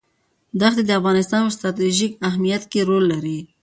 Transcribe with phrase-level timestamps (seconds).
[0.59, 3.39] دښتې د افغانستان په ستراتیژیک اهمیت کې رول لري.